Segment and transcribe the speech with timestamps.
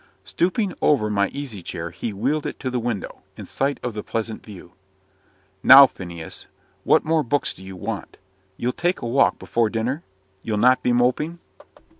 [0.23, 4.01] Stooping over my easy chair, he wheeled it to the window, in sight of the
[4.01, 4.73] pleasant view.
[5.61, 6.47] "Now, Phineas,
[6.83, 8.17] what more books do you want?
[8.57, 10.01] You'll take a walk before dinner?
[10.41, 11.37] You'll not be moping?"